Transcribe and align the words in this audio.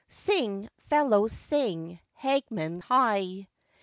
Sing, 0.09 0.67
fellows, 0.89 1.31
sing, 1.31 1.99
Hagman 2.19 2.81
heigh. 2.81 3.47